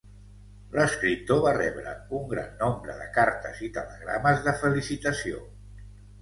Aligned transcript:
L'escriptor 0.77 1.41
va 1.43 1.51
rebre 1.57 1.93
un 2.19 2.25
gran 2.31 2.55
nombre 2.63 2.95
de 3.03 3.05
cartes 3.19 3.61
i 3.69 3.71
telegrames 3.77 4.43
de 4.49 4.57
felicitació. 4.65 5.45